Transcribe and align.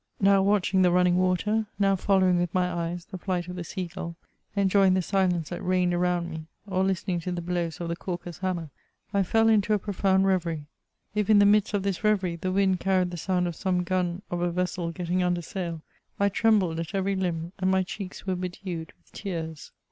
Now 0.19 0.41
watching 0.41 0.81
the 0.81 0.89
running 0.89 1.15
water, 1.17 1.67
now 1.77 1.95
following 1.95 2.39
with 2.39 2.51
my 2.55 2.71
eyes 2.73 3.05
the 3.05 3.19
flight 3.19 3.47
of 3.47 3.55
the 3.55 3.63
sea 3.63 3.85
gull, 3.85 4.15
enjoying 4.55 4.95
the 4.95 5.01
sUence 5.03 5.49
that 5.49 5.63
reigned 5.63 5.93
around 5.93 6.27
me, 6.31 6.47
or 6.65 6.83
listening 6.83 7.19
to 7.19 7.31
the 7.31 7.43
hlows 7.43 7.79
of 7.79 7.87
the 7.87 7.95
caulker's 7.95 8.39
hammer, 8.39 8.71
I 9.13 9.21
fell 9.21 9.47
into 9.47 9.73
a 9.75 9.77
profound 9.77 10.25
reverie. 10.25 10.65
If 11.13 11.29
in 11.29 11.37
the 11.37 11.45
mid^t 11.45 11.75
of 11.75 11.83
this 11.83 12.03
reverie, 12.03 12.37
the 12.37 12.51
wind 12.51 12.79
carried 12.79 13.11
the 13.11 13.17
sound 13.17 13.47
of 13.47 13.55
some 13.55 13.83
gun 13.83 14.23
of 14.31 14.41
a 14.41 14.49
vessel 14.49 14.91
getting 14.91 15.21
under 15.21 15.43
sail, 15.43 15.83
I 16.19 16.29
tremhled 16.29 16.79
at 16.79 16.95
every 16.95 17.15
limh, 17.15 17.51
and 17.59 17.69
my 17.69 17.83
cheeks 17.83 18.25
were 18.25 18.35
hedewed* 18.35 18.93
with 18.97 19.11
teara. 19.13 19.69